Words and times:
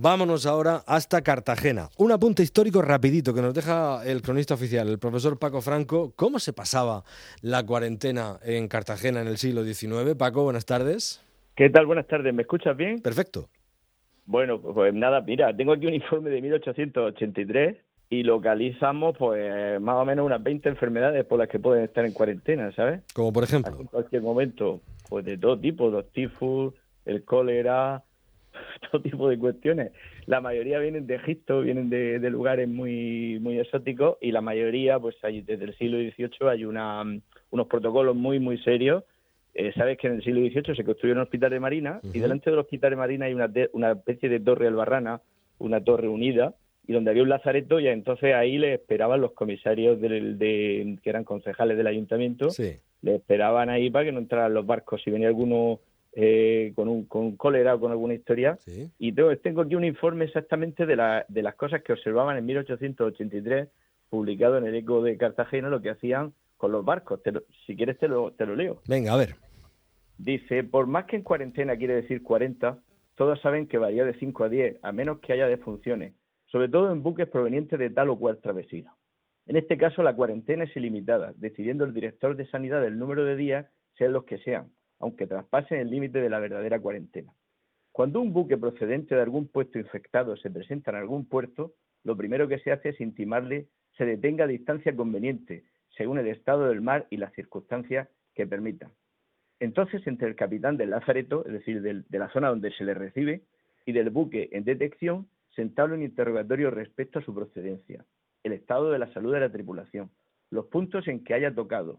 Vámonos 0.00 0.46
ahora 0.46 0.82
hasta 0.86 1.22
Cartagena. 1.22 1.88
Un 1.98 2.12
apunte 2.12 2.44
histórico 2.44 2.82
rapidito 2.82 3.34
que 3.34 3.42
nos 3.42 3.52
deja 3.52 4.06
el 4.06 4.22
cronista 4.22 4.54
oficial, 4.54 4.88
el 4.88 5.00
profesor 5.00 5.40
Paco 5.40 5.60
Franco. 5.60 6.12
¿Cómo 6.14 6.38
se 6.38 6.52
pasaba 6.52 7.02
la 7.42 7.66
cuarentena 7.66 8.38
en 8.44 8.68
Cartagena 8.68 9.22
en 9.22 9.26
el 9.26 9.38
siglo 9.38 9.64
XIX? 9.64 10.14
Paco, 10.16 10.44
buenas 10.44 10.66
tardes. 10.66 11.20
¿Qué 11.56 11.68
tal? 11.68 11.86
Buenas 11.86 12.06
tardes. 12.06 12.32
¿Me 12.32 12.42
escuchas 12.42 12.76
bien? 12.76 13.00
Perfecto. 13.00 13.48
Bueno, 14.24 14.60
pues 14.60 14.94
nada, 14.94 15.20
mira, 15.20 15.56
tengo 15.56 15.72
aquí 15.72 15.88
un 15.88 15.94
informe 15.94 16.30
de 16.30 16.42
1883 16.42 17.78
y 18.08 18.22
localizamos 18.22 19.16
pues 19.18 19.80
más 19.80 19.96
o 19.96 20.04
menos 20.04 20.24
unas 20.24 20.40
20 20.40 20.68
enfermedades 20.68 21.24
por 21.24 21.40
las 21.40 21.48
que 21.48 21.58
pueden 21.58 21.82
estar 21.82 22.04
en 22.04 22.12
cuarentena, 22.12 22.70
¿sabes? 22.70 23.02
Como 23.14 23.32
por 23.32 23.42
ejemplo. 23.42 23.76
En 23.80 23.86
cualquier 23.86 24.22
momento, 24.22 24.80
pues 25.08 25.24
de 25.24 25.36
todo 25.36 25.58
tipo, 25.58 25.90
los 25.90 26.08
tifus, 26.12 26.72
el 27.04 27.24
cólera, 27.24 28.04
todo 28.90 29.02
tipo 29.02 29.28
de 29.28 29.38
cuestiones. 29.38 29.92
La 30.26 30.40
mayoría 30.40 30.78
vienen 30.78 31.06
de 31.06 31.16
Egipto, 31.16 31.62
vienen 31.62 31.90
de, 31.90 32.18
lugares 32.30 32.68
muy 32.68 33.38
muy 33.40 33.58
exóticos 33.58 34.18
y 34.20 34.32
la 34.32 34.40
mayoría, 34.40 34.98
pues 34.98 35.16
hay, 35.22 35.42
desde 35.42 35.64
el 35.64 35.76
siglo 35.76 35.98
XVIII 35.98 36.48
hay 36.48 36.64
una, 36.64 37.02
unos 37.50 37.66
protocolos 37.66 38.16
muy, 38.16 38.38
muy 38.38 38.58
serios. 38.58 39.04
Eh, 39.54 39.72
Sabes 39.74 39.98
que 39.98 40.06
en 40.06 40.14
el 40.14 40.22
siglo 40.22 40.40
XVIII 40.40 40.76
se 40.76 40.84
construyó 40.84 41.14
un 41.14 41.20
hospital 41.20 41.50
de 41.50 41.60
marina 41.60 42.00
y 42.12 42.18
delante 42.18 42.50
del 42.50 42.58
hospital 42.58 42.90
de 42.90 42.96
marina 42.96 43.26
hay 43.26 43.34
una, 43.34 43.50
una 43.72 43.92
especie 43.92 44.28
de 44.28 44.40
torre 44.40 44.68
albarrana, 44.68 45.20
una 45.58 45.82
torre 45.82 46.08
unida, 46.08 46.54
y 46.88 46.94
donde 46.94 47.10
había 47.10 47.22
un 47.22 47.28
lazareto 47.28 47.78
y 47.78 47.86
entonces 47.86 48.34
ahí 48.34 48.56
le 48.56 48.74
esperaban 48.74 49.20
los 49.20 49.32
comisarios 49.32 50.00
del, 50.00 50.38
de, 50.38 50.98
que 51.02 51.10
eran 51.10 51.22
concejales 51.22 51.76
del 51.76 51.86
ayuntamiento, 51.86 52.48
le 53.02 53.14
esperaban 53.14 53.68
ahí 53.68 53.90
para 53.90 54.06
que 54.06 54.12
no 54.12 54.18
entraran 54.18 54.54
los 54.54 54.64
barcos. 54.64 55.02
Si 55.02 55.10
venía 55.10 55.28
alguno 55.28 55.80
eh, 56.20 56.72
con, 56.74 56.88
un, 56.88 57.04
con 57.04 57.36
cólera 57.36 57.76
o 57.76 57.80
con 57.80 57.92
alguna 57.92 58.12
historia. 58.12 58.58
Y 58.98 59.12
tengo, 59.12 59.36
tengo, 59.36 59.60
aquí 59.62 59.76
un 59.76 59.84
informe 59.84 60.24
exactamente 60.24 60.84
de, 60.84 60.96
la, 60.96 61.24
de 61.28 61.44
las 61.44 61.54
cosas 61.54 61.80
que 61.84 61.92
observaban 61.92 62.36
en 62.36 62.44
1883, 62.44 63.68
publicado 64.10 64.58
en 64.58 64.66
el 64.66 64.74
Eco 64.74 65.00
de 65.00 65.16
Cartagena, 65.16 65.68
lo 65.68 65.80
que 65.80 65.90
hacían 65.90 66.32
con 66.56 66.72
los 66.72 66.84
barcos. 66.84 67.20
si 67.64 67.76
quieres 67.76 67.98
te 67.98 68.08
lo, 68.08 68.32
te 68.32 68.46
lo 68.46 68.56
leo. 68.56 68.82
Venga, 68.88 69.12
a 69.12 69.16
ver. 69.16 69.36
Dice, 70.18 70.64
por 70.64 70.88
más 70.88 71.04
que 71.04 71.14
en 71.14 71.22
cuarentena 71.22 71.76
quiere 71.76 71.94
decir 71.94 72.20
40, 72.24 72.80
todos 73.14 73.40
saben 73.40 73.68
que 73.68 73.78
varía 73.78 74.04
de 74.04 74.14
5 74.14 74.42
a 74.42 74.48
10, 74.48 74.78
a 74.82 74.90
menos 74.90 75.20
que 75.20 75.34
haya 75.34 75.46
defunciones, 75.46 76.14
sobre 76.46 76.68
todo 76.68 76.90
en 76.90 77.04
buques 77.04 77.28
provenientes 77.28 77.78
de 77.78 77.90
tal 77.90 78.10
o 78.10 78.18
cual 78.18 78.38
travesía. 78.38 78.92
En 79.46 79.54
este 79.54 79.78
caso, 79.78 80.02
la 80.02 80.16
cuarentena 80.16 80.64
es 80.64 80.76
ilimitada, 80.76 81.32
decidiendo 81.36 81.84
el 81.84 81.94
director 81.94 82.34
de 82.34 82.48
sanidad 82.48 82.84
el 82.84 82.98
número 82.98 83.24
de 83.24 83.36
días, 83.36 83.66
sean 83.96 84.12
los 84.12 84.24
que 84.24 84.38
sean, 84.38 84.72
aunque 85.00 85.26
traspasen 85.26 85.80
el 85.80 85.90
límite 85.90 86.20
de 86.20 86.30
la 86.30 86.38
verdadera 86.38 86.80
cuarentena. 86.80 87.32
Cuando 87.92 88.20
un 88.20 88.32
buque 88.32 88.56
procedente 88.56 89.14
de 89.14 89.22
algún 89.22 89.48
puesto 89.48 89.78
infectado 89.78 90.36
se 90.36 90.50
presenta 90.50 90.90
en 90.90 90.98
algún 90.98 91.26
puerto, 91.26 91.74
lo 92.04 92.16
primero 92.16 92.48
que 92.48 92.58
se 92.60 92.72
hace 92.72 92.90
es 92.90 93.00
intimarle 93.00 93.68
se 93.96 94.06
detenga 94.06 94.44
a 94.44 94.46
distancia 94.48 94.94
conveniente, 94.94 95.64
según 95.96 96.18
el 96.18 96.28
estado 96.28 96.68
del 96.68 96.80
mar 96.80 97.08
y 97.10 97.16
las 97.16 97.32
circunstancias 97.34 98.08
que 98.34 98.46
permitan. 98.46 98.92
Entonces, 99.58 100.06
entre 100.06 100.28
el 100.28 100.36
capitán 100.36 100.76
del 100.76 100.90
lazareto, 100.90 101.44
es 101.44 101.52
decir, 101.52 101.82
de 101.82 102.18
la 102.18 102.30
zona 102.30 102.48
donde 102.48 102.70
se 102.72 102.84
le 102.84 102.94
recibe, 102.94 103.42
y 103.84 103.92
del 103.92 104.10
buque 104.10 104.48
en 104.52 104.62
detección, 104.64 105.28
se 105.56 105.62
entabla 105.62 105.96
un 105.96 106.02
interrogatorio 106.04 106.70
respecto 106.70 107.18
a 107.18 107.22
su 107.22 107.34
procedencia, 107.34 108.04
el 108.44 108.52
estado 108.52 108.92
de 108.92 109.00
la 109.00 109.12
salud 109.12 109.34
de 109.34 109.40
la 109.40 109.50
tripulación, 109.50 110.10
los 110.50 110.66
puntos 110.66 111.08
en 111.08 111.24
que 111.24 111.34
haya 111.34 111.52
tocado, 111.52 111.98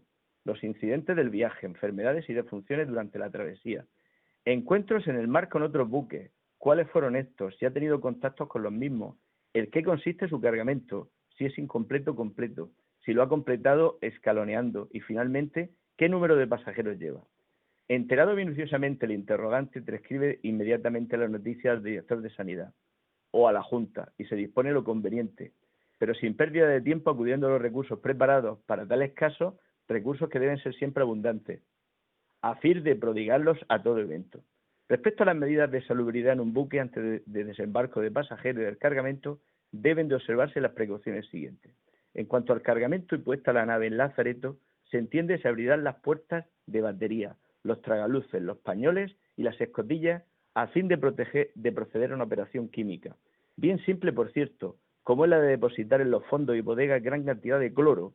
los 0.50 0.64
incidentes 0.64 1.16
del 1.16 1.30
viaje, 1.30 1.66
enfermedades 1.66 2.28
y 2.28 2.34
defunciones 2.34 2.88
durante 2.88 3.18
la 3.18 3.30
travesía, 3.30 3.84
encuentros 4.44 5.06
en 5.06 5.16
el 5.16 5.28
mar 5.28 5.48
con 5.48 5.62
otros 5.62 5.88
buques, 5.88 6.32
cuáles 6.58 6.90
fueron 6.90 7.16
estos, 7.16 7.56
si 7.56 7.66
ha 7.66 7.72
tenido 7.72 8.00
contactos 8.00 8.48
con 8.48 8.62
los 8.62 8.72
mismos, 8.72 9.16
el 9.54 9.70
qué 9.70 9.82
consiste 9.82 10.28
su 10.28 10.40
cargamento, 10.40 11.08
si 11.36 11.46
es 11.46 11.56
incompleto 11.58 12.14
completo, 12.14 12.70
si 13.04 13.12
lo 13.12 13.22
ha 13.22 13.28
completado 13.28 13.98
escaloneando. 14.00 14.88
Y 14.92 15.00
finalmente 15.00 15.70
qué 15.96 16.08
número 16.08 16.36
de 16.36 16.46
pasajeros 16.46 16.98
lleva. 16.98 17.22
Enterado 17.88 18.34
minuciosamente 18.34 19.06
el 19.06 19.12
interrogante, 19.12 19.82
transcribe 19.82 20.38
inmediatamente 20.42 21.16
las 21.16 21.30
noticias 21.30 21.76
al 21.76 21.82
director 21.82 22.20
de 22.20 22.30
sanidad 22.30 22.72
o 23.32 23.48
a 23.48 23.52
la 23.52 23.62
Junta 23.62 24.12
y 24.18 24.24
se 24.26 24.36
dispone 24.36 24.72
lo 24.72 24.84
conveniente, 24.84 25.52
pero 25.98 26.14
sin 26.14 26.36
pérdida 26.36 26.68
de 26.68 26.80
tiempo 26.80 27.10
acudiendo 27.10 27.46
a 27.46 27.50
los 27.50 27.62
recursos 27.62 27.98
preparados 28.00 28.58
para 28.66 28.86
tales 28.86 29.12
casos 29.14 29.54
recursos 29.90 30.28
que 30.28 30.38
deben 30.38 30.58
ser 30.58 30.74
siempre 30.74 31.02
abundantes, 31.02 31.60
a 32.42 32.54
fin 32.56 32.82
de 32.82 32.96
prodigarlos 32.96 33.58
a 33.68 33.82
todo 33.82 33.98
evento. 33.98 34.40
Respecto 34.88 35.22
a 35.22 35.26
las 35.26 35.36
medidas 35.36 35.70
de 35.70 35.82
salubridad 35.82 36.32
en 36.32 36.40
un 36.40 36.52
buque 36.52 36.80
antes 36.80 37.22
de, 37.26 37.44
desembarco 37.44 38.00
de 38.00 38.10
pasajeros 38.10 38.62
y 38.62 38.64
del 38.64 38.78
cargamento, 38.78 39.40
deben 39.72 40.08
de 40.08 40.16
observarse 40.16 40.60
las 40.60 40.72
precauciones 40.72 41.26
siguientes. 41.28 41.72
En 42.14 42.26
cuanto 42.26 42.52
al 42.52 42.62
cargamento 42.62 43.14
y 43.14 43.18
puesta 43.18 43.52
la 43.52 43.66
nave 43.66 43.86
en 43.86 43.96
Lazareto, 43.96 44.56
se 44.90 44.98
entiende 44.98 45.38
se 45.38 45.46
abrirán 45.46 45.84
las 45.84 45.96
puertas 46.00 46.44
de 46.66 46.80
batería, 46.80 47.36
los 47.62 47.80
tragaluces, 47.82 48.42
los 48.42 48.58
pañoles 48.58 49.14
y 49.36 49.44
las 49.44 49.60
escotillas 49.60 50.24
a 50.54 50.66
fin 50.68 50.88
de, 50.88 50.98
proteger, 50.98 51.50
de 51.54 51.70
proceder 51.70 52.10
a 52.10 52.14
una 52.16 52.24
operación 52.24 52.68
química. 52.68 53.14
Bien 53.56 53.78
simple, 53.84 54.12
por 54.12 54.32
cierto, 54.32 54.76
como 55.04 55.24
es 55.24 55.30
la 55.30 55.40
de 55.40 55.48
depositar 55.48 56.00
en 56.00 56.10
los 56.10 56.24
fondos 56.26 56.56
y 56.56 56.60
bodegas 56.60 57.02
gran 57.02 57.24
cantidad 57.24 57.60
de 57.60 57.72
cloro 57.72 58.14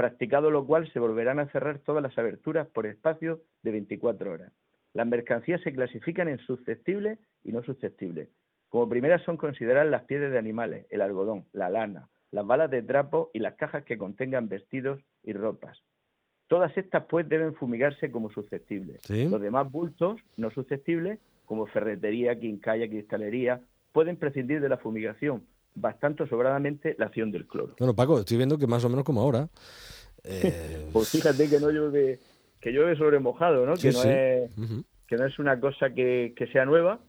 practicado 0.00 0.50
lo 0.50 0.64
cual 0.64 0.90
se 0.94 0.98
volverán 0.98 1.40
a 1.40 1.48
cerrar 1.48 1.80
todas 1.80 2.02
las 2.02 2.16
aberturas 2.16 2.66
por 2.68 2.86
espacio 2.86 3.42
de 3.62 3.72
24 3.72 4.32
horas. 4.32 4.50
Las 4.94 5.06
mercancías 5.06 5.60
se 5.60 5.74
clasifican 5.74 6.26
en 6.26 6.38
susceptibles 6.38 7.18
y 7.44 7.52
no 7.52 7.62
susceptibles. 7.62 8.30
Como 8.70 8.88
primeras 8.88 9.20
son 9.24 9.36
consideradas 9.36 9.90
las 9.90 10.04
pieles 10.04 10.32
de 10.32 10.38
animales, 10.38 10.86
el 10.88 11.02
algodón, 11.02 11.44
la 11.52 11.68
lana, 11.68 12.08
las 12.30 12.46
balas 12.46 12.70
de 12.70 12.82
trapo 12.82 13.30
y 13.34 13.40
las 13.40 13.56
cajas 13.56 13.84
que 13.84 13.98
contengan 13.98 14.48
vestidos 14.48 15.02
y 15.22 15.34
ropas. 15.34 15.76
Todas 16.48 16.74
estas 16.78 17.04
pues 17.04 17.28
deben 17.28 17.54
fumigarse 17.54 18.10
como 18.10 18.30
susceptibles. 18.30 19.02
Los 19.10 19.42
demás 19.42 19.70
bultos 19.70 20.18
no 20.38 20.50
susceptibles, 20.50 21.18
como 21.44 21.66
ferretería, 21.66 22.40
quincalla, 22.40 22.88
cristalería, 22.88 23.60
pueden 23.92 24.16
prescindir 24.16 24.62
de 24.62 24.70
la 24.70 24.78
fumigación, 24.78 25.44
bastante 25.74 26.26
sobradamente 26.28 26.94
la 26.98 27.06
acción 27.06 27.30
del 27.30 27.46
cloro. 27.46 27.74
Bueno, 27.78 27.94
Paco, 27.94 28.20
estoy 28.20 28.36
viendo 28.36 28.58
que 28.58 28.66
más 28.66 28.84
o 28.84 28.88
menos 28.88 29.04
como 29.04 29.20
ahora. 29.20 29.48
Eh, 30.24 30.88
pues 30.92 31.08
fíjate 31.08 31.48
que 31.48 31.60
no 31.60 31.70
llueve, 31.70 32.18
que 32.60 32.70
llueve 32.70 32.96
sobre 32.96 33.18
mojado, 33.18 33.66
¿no? 33.66 33.74
que, 33.74 33.90
no 33.92 34.02
es, 34.02 34.50
que 35.06 35.16
no 35.16 35.26
es 35.26 35.38
una 35.38 35.58
cosa 35.58 35.90
que, 35.90 36.34
que, 36.36 36.46
sea 36.48 36.64
nueva, 36.64 37.00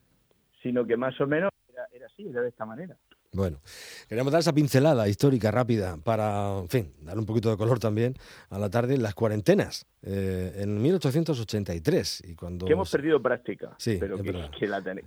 sino 0.62 0.86
que 0.86 0.98
más 0.98 1.20
o 1.20 1.28
menos 1.28 1.52
era, 1.70 1.86
era 1.94 2.08
así, 2.08 2.28
era 2.28 2.42
de 2.42 2.50
esta 2.50 2.66
manera. 2.66 2.98
Bueno, 3.34 3.62
queríamos 4.10 4.34
dar 4.34 4.42
esa 4.42 4.52
pincelada 4.52 5.08
histórica 5.08 5.52
rápida 5.52 5.96
para, 6.04 6.60
en 6.60 6.68
fin, 6.68 6.94
dar 7.02 7.18
un 7.18 7.26
poquito 7.26 7.50
de 7.50 7.56
color 7.56 7.80
también 7.80 8.14
a 8.50 8.60
la 8.60 8.70
tarde. 8.70 8.98
Las 8.98 9.16
cuarentenas, 9.16 9.88
eh, 10.02 10.52
en 10.58 10.82
1883. 10.82 12.24
Y 12.28 12.36
cuando... 12.36 12.66
Que 12.66 12.74
hemos 12.74 12.92
perdido 12.92 13.22
práctica, 13.22 13.74
sí, 13.78 13.96
pero 14.02 14.18
que, 14.18 14.34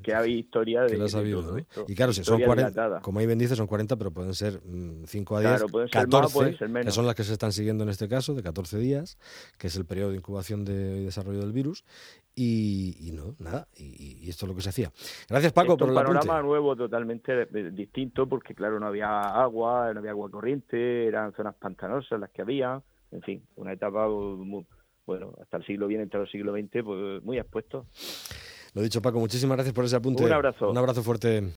que, 0.02 0.14
hay 0.14 0.38
historia 0.38 0.84
de, 0.84 0.96
que 0.96 1.08
sabido, 1.10 1.58
Y 1.86 1.94
claro, 1.94 2.14
si 2.14 2.24
son 2.24 2.40
40, 2.40 3.00
como 3.02 3.18
ahí 3.18 3.26
bendice, 3.26 3.56
son 3.56 3.66
40, 3.66 3.96
pero 3.96 4.10
pueden 4.10 4.32
ser 4.32 4.58
5 4.62 4.64
mm, 4.64 5.36
a 5.36 5.40
10, 5.40 5.50
claro, 5.50 5.68
pueden 5.68 5.88
14, 5.90 6.56
ser 6.56 6.68
más, 6.70 6.86
que 6.86 6.92
son 6.92 7.04
las 7.04 7.14
que 7.14 7.24
se 7.24 7.32
están 7.34 7.52
siguiendo 7.52 7.84
en 7.84 7.90
este 7.90 8.08
caso, 8.08 8.32
de 8.32 8.42
14 8.42 8.78
días, 8.78 9.18
que 9.58 9.66
es 9.66 9.76
el 9.76 9.84
periodo 9.84 10.12
de 10.12 10.16
incubación 10.16 10.64
de, 10.64 11.00
y 11.02 11.04
desarrollo 11.04 11.40
del 11.40 11.52
virus. 11.52 11.84
Y, 12.36 13.12
no, 13.12 13.36
nada, 13.38 13.68
y, 13.76 14.28
esto 14.28 14.46
es 14.46 14.48
lo 14.48 14.56
que 14.56 14.62
se 14.62 14.70
hacía. 14.70 14.90
Gracias 15.28 15.52
Paco 15.52 15.76
por 15.76 15.88
el 15.88 15.94
panorama 15.94 16.42
nuevo 16.42 16.74
totalmente 16.74 17.46
distinto 17.70 18.13
porque 18.28 18.54
claro, 18.54 18.80
no 18.80 18.86
había 18.86 19.20
agua, 19.20 19.92
no 19.92 20.00
había 20.00 20.12
agua 20.12 20.30
corriente, 20.30 21.06
eran 21.06 21.32
zonas 21.34 21.54
pantanosas 21.56 22.20
las 22.20 22.30
que 22.30 22.42
había, 22.42 22.80
en 23.10 23.22
fin, 23.22 23.42
una 23.56 23.72
etapa 23.72 24.08
muy, 24.08 24.66
bueno, 25.06 25.32
hasta 25.42 25.58
el 25.58 25.66
siglo 25.66 25.86
bien 25.86 26.00
entre 26.00 26.20
el 26.20 26.28
siglo 26.30 26.52
XX, 26.52 26.82
pues 26.84 27.22
muy 27.22 27.38
expuesto. 27.38 27.86
Lo 28.75 28.82
dicho 28.82 29.00
Paco, 29.02 29.20
muchísimas 29.20 29.56
gracias 29.56 29.75
por 29.75 29.84
ese 29.84 29.97
apunte. 29.97 30.25
Un 30.25 30.32
abrazo. 30.32 30.70
Un 30.70 30.78
abrazo 30.78 31.02
fuerte. 31.02 31.52